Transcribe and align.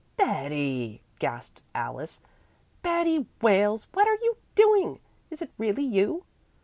"Betty!" 0.17 0.99
gasped 1.19 1.61
Alice. 1.75 2.21
"Betty 2.81 3.27
Wales, 3.39 3.85
what 3.93 4.07
are 4.07 4.17
you 4.23 4.35
doing? 4.55 4.99
Is 5.29 5.43
it 5.43 5.51
really 5.59 5.83
you?" 5.85 6.23